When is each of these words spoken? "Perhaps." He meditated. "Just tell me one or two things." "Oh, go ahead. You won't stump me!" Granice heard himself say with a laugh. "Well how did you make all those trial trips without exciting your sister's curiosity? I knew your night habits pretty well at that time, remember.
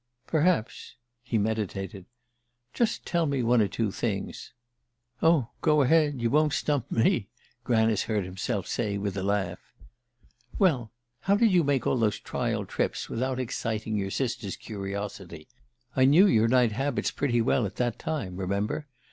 "Perhaps." 0.25 0.95
He 1.21 1.37
meditated. 1.37 2.05
"Just 2.73 3.05
tell 3.05 3.27
me 3.27 3.43
one 3.43 3.61
or 3.61 3.67
two 3.67 3.91
things." 3.91 4.51
"Oh, 5.21 5.49
go 5.61 5.83
ahead. 5.83 6.19
You 6.19 6.31
won't 6.31 6.53
stump 6.53 6.91
me!" 6.91 7.27
Granice 7.63 8.05
heard 8.05 8.25
himself 8.25 8.65
say 8.65 8.97
with 8.97 9.15
a 9.15 9.21
laugh. 9.21 9.59
"Well 10.57 10.89
how 11.19 11.35
did 11.37 11.51
you 11.51 11.63
make 11.63 11.85
all 11.85 11.97
those 11.97 12.17
trial 12.19 12.65
trips 12.65 13.09
without 13.11 13.39
exciting 13.39 13.95
your 13.95 14.09
sister's 14.09 14.55
curiosity? 14.55 15.47
I 15.95 16.05
knew 16.05 16.25
your 16.25 16.47
night 16.47 16.71
habits 16.71 17.11
pretty 17.11 17.39
well 17.43 17.67
at 17.67 17.75
that 17.75 17.99
time, 17.99 18.37
remember. 18.37 18.87